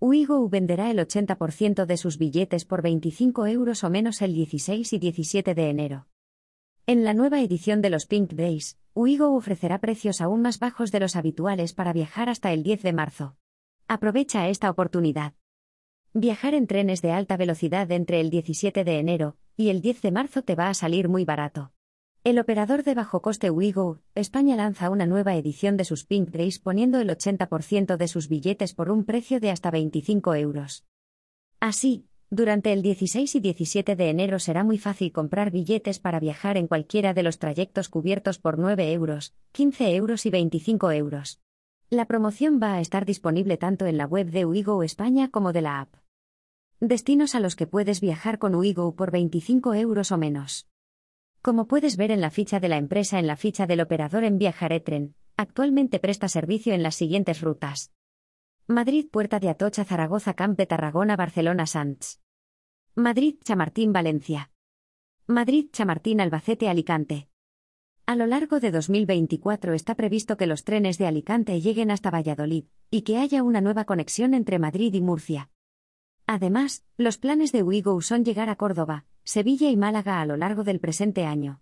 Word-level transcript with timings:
Uigo 0.00 0.48
venderá 0.48 0.92
el 0.92 0.98
80% 1.00 1.84
de 1.84 1.96
sus 1.96 2.18
billetes 2.18 2.64
por 2.64 2.82
25 2.82 3.48
euros 3.48 3.82
o 3.82 3.90
menos 3.90 4.22
el 4.22 4.32
16 4.32 4.92
y 4.92 4.98
17 5.00 5.56
de 5.56 5.70
enero. 5.70 6.06
En 6.86 7.02
la 7.02 7.14
nueva 7.14 7.40
edición 7.40 7.82
de 7.82 7.90
los 7.90 8.06
Pink 8.06 8.34
Days, 8.34 8.78
Uigo 8.94 9.34
ofrecerá 9.34 9.80
precios 9.80 10.20
aún 10.20 10.40
más 10.40 10.60
bajos 10.60 10.92
de 10.92 11.00
los 11.00 11.16
habituales 11.16 11.72
para 11.74 11.92
viajar 11.92 12.28
hasta 12.28 12.52
el 12.52 12.62
10 12.62 12.82
de 12.82 12.92
marzo. 12.92 13.36
Aprovecha 13.88 14.48
esta 14.48 14.70
oportunidad. 14.70 15.34
Viajar 16.14 16.54
en 16.54 16.68
trenes 16.68 17.02
de 17.02 17.10
alta 17.10 17.36
velocidad 17.36 17.90
entre 17.90 18.20
el 18.20 18.30
17 18.30 18.84
de 18.84 18.98
enero 19.00 19.36
y 19.56 19.70
el 19.70 19.80
10 19.80 20.00
de 20.02 20.12
marzo 20.12 20.42
te 20.42 20.54
va 20.54 20.68
a 20.68 20.74
salir 20.74 21.08
muy 21.08 21.24
barato. 21.24 21.72
El 22.28 22.38
operador 22.38 22.82
de 22.82 22.94
bajo 22.94 23.22
coste 23.22 23.48
Ouigo, 23.48 24.00
España 24.14 24.54
lanza 24.54 24.90
una 24.90 25.06
nueva 25.06 25.34
edición 25.36 25.78
de 25.78 25.86
sus 25.86 26.04
Pink 26.04 26.28
Days 26.28 26.58
poniendo 26.58 27.00
el 27.00 27.08
80% 27.08 27.96
de 27.96 28.06
sus 28.06 28.28
billetes 28.28 28.74
por 28.74 28.90
un 28.90 29.04
precio 29.06 29.40
de 29.40 29.50
hasta 29.50 29.70
25 29.70 30.34
euros. 30.34 30.84
Así, 31.58 32.04
durante 32.28 32.74
el 32.74 32.82
16 32.82 33.34
y 33.34 33.40
17 33.40 33.96
de 33.96 34.10
enero 34.10 34.40
será 34.40 34.62
muy 34.62 34.76
fácil 34.76 35.10
comprar 35.10 35.50
billetes 35.50 36.00
para 36.00 36.20
viajar 36.20 36.58
en 36.58 36.66
cualquiera 36.66 37.14
de 37.14 37.22
los 37.22 37.38
trayectos 37.38 37.88
cubiertos 37.88 38.38
por 38.38 38.58
9 38.58 38.92
euros, 38.92 39.34
15 39.52 39.94
euros 39.94 40.26
y 40.26 40.30
25 40.30 40.92
euros. 40.92 41.40
La 41.88 42.04
promoción 42.04 42.60
va 42.62 42.74
a 42.74 42.82
estar 42.82 43.06
disponible 43.06 43.56
tanto 43.56 43.86
en 43.86 43.96
la 43.96 44.04
web 44.04 44.30
de 44.30 44.44
Uigo 44.44 44.82
España 44.82 45.30
como 45.30 45.54
de 45.54 45.62
la 45.62 45.80
app. 45.80 45.94
Destinos 46.78 47.34
a 47.34 47.40
los 47.40 47.56
que 47.56 47.66
puedes 47.66 48.02
viajar 48.02 48.38
con 48.38 48.54
Uigo 48.54 48.94
por 48.96 49.12
25 49.12 49.72
euros 49.72 50.12
o 50.12 50.18
menos. 50.18 50.68
Como 51.48 51.66
puedes 51.66 51.96
ver 51.96 52.10
en 52.10 52.20
la 52.20 52.28
ficha 52.28 52.60
de 52.60 52.68
la 52.68 52.76
empresa 52.76 53.18
en 53.18 53.26
la 53.26 53.34
ficha 53.34 53.66
del 53.66 53.80
operador 53.80 54.22
en 54.22 54.36
Viajaretren, 54.36 55.14
actualmente 55.38 55.98
presta 55.98 56.28
servicio 56.28 56.74
en 56.74 56.82
las 56.82 56.94
siguientes 56.94 57.40
rutas. 57.40 57.90
Madrid 58.66 59.06
Puerta 59.10 59.40
de 59.40 59.48
Atocha 59.48 59.86
Zaragoza 59.86 60.34
Campe 60.34 60.66
Tarragona 60.66 61.16
Barcelona 61.16 61.64
Sants. 61.64 62.20
Madrid 62.94 63.36
Chamartín 63.44 63.94
Valencia. 63.94 64.50
Madrid 65.26 65.70
Chamartín 65.72 66.20
Albacete 66.20 66.68
Alicante. 66.68 67.30
A 68.04 68.14
lo 68.14 68.26
largo 68.26 68.60
de 68.60 68.70
2024 68.70 69.72
está 69.72 69.94
previsto 69.94 70.36
que 70.36 70.46
los 70.46 70.64
trenes 70.64 70.98
de 70.98 71.06
Alicante 71.06 71.62
lleguen 71.62 71.90
hasta 71.90 72.10
Valladolid, 72.10 72.66
y 72.90 73.00
que 73.00 73.16
haya 73.16 73.42
una 73.42 73.62
nueva 73.62 73.86
conexión 73.86 74.34
entre 74.34 74.58
Madrid 74.58 74.92
y 74.92 75.00
Murcia. 75.00 75.48
Además, 76.26 76.84
los 76.98 77.16
planes 77.16 77.52
de 77.52 77.62
Ouigo 77.62 77.98
son 78.02 78.22
llegar 78.22 78.50
a 78.50 78.56
Córdoba, 78.56 79.06
Sevilla 79.28 79.68
y 79.68 79.76
Málaga 79.76 80.22
a 80.22 80.24
lo 80.24 80.38
largo 80.38 80.64
del 80.64 80.80
presente 80.80 81.26
año. 81.26 81.56